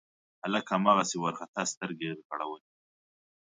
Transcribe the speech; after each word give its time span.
هلک 0.43 0.65
هماغسې 0.75 1.17
وارخطا 1.19 1.61
سترګې 1.73 2.09
رغړولې. 2.27 2.69